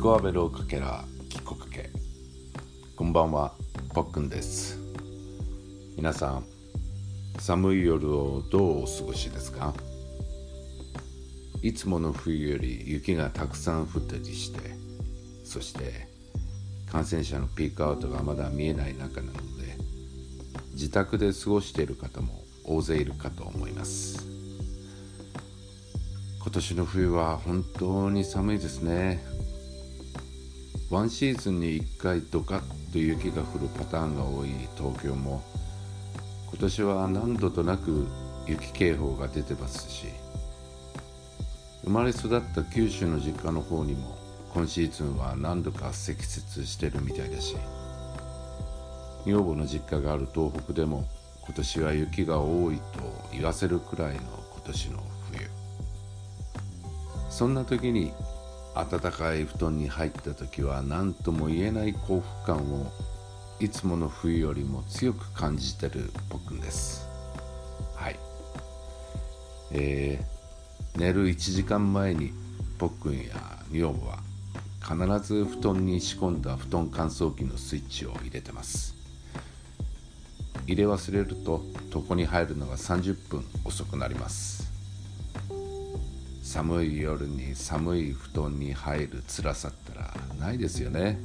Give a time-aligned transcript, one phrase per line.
[0.00, 1.90] コアベロかけらキコかけ。
[2.96, 3.54] こんばんは
[3.92, 4.78] ぽっくんです。
[5.96, 6.44] 皆さん
[7.38, 9.74] 寒い夜をどうお過ごしですか？
[11.62, 14.60] いつもの冬より雪がたくさん降ったりして
[15.44, 16.06] そして
[16.90, 19.76] 感染者のピークアウトがまだ見えない中なので
[20.72, 24.24] 自宅で過ごしている方も大勢いるかと思います。
[26.40, 29.24] 今年の冬は本当に寒いですね。
[30.88, 35.42] ワンシーズンに1回ドカッと雪が降るパターンが多い東京も
[36.50, 38.06] 今年は何度となく
[38.46, 40.06] 雪警報が出てますし
[41.82, 44.16] 生まれ育った九州の実家の方にも
[44.54, 47.56] 今シーズンは何度か積雪してるみたいだし
[49.26, 51.04] 女房の実家がある東北でも
[51.44, 52.82] 今年は雪が多いと
[53.32, 55.48] 言わせるくらいの今年の冬。
[57.28, 58.12] そんな時に
[58.76, 62.92] 暖かい布団に入った時は何とも言えない幸福感を
[63.58, 67.08] いつもの冬よりも強く感じてる僕です。
[67.94, 68.18] はい。
[69.72, 72.32] えー、寝る1時間前に
[72.78, 73.22] 僕や
[73.72, 74.18] 女房は
[74.82, 78.94] 必ず布団に仕込んだ布団乾燥機のスイッチを入れてます。
[80.66, 84.65] 入れ忘れると床に入るのが30分遅くなります。
[86.46, 91.18] 寒い夜に寒い布団に入る辛さったらないですよね。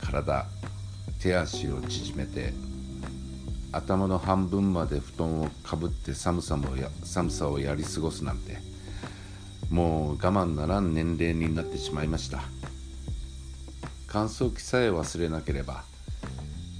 [0.00, 0.46] 体
[1.20, 2.52] 手足を縮めて
[3.72, 8.58] 頭の半分まで布団をかぶって寒さもや寒さをやり過ごすなんて
[9.68, 12.40] もう我慢ならん年齢になってしまいました。
[14.06, 15.82] 乾燥機さえ忘れなければ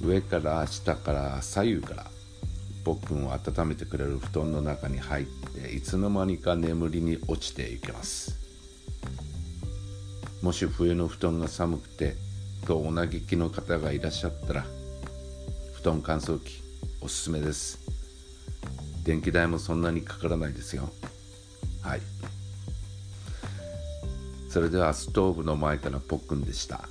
[0.00, 2.13] 上から下から左右から
[2.84, 8.38] 僕を温めてくれる布団の中に入っていつの間にか眠りに落ちていけます。
[10.42, 12.16] もし冬の布団が寒くて
[12.66, 14.66] とお嘆きの方がいらっしゃったら
[15.74, 16.62] 布団乾燥機
[17.00, 17.78] おすすめです。
[19.04, 20.90] 電気代もそんなにかからないですよ。
[21.82, 22.00] はい。
[24.50, 26.88] それではストーブの前からポックンでした。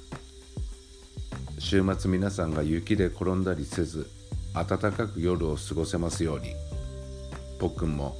[1.59, 4.09] 週末皆さんが雪で転んだりせず
[4.53, 6.53] 暖かく夜を過ごせますように。
[7.59, 8.17] 僕も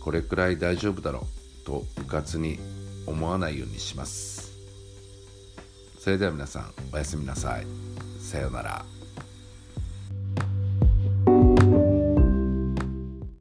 [0.00, 1.26] これくらい大丈夫だろ
[1.62, 2.58] うとうかつに
[3.06, 4.52] 思わないようにします。
[5.98, 7.66] それでは皆さんおやすみなさい。
[8.20, 8.97] さようなら。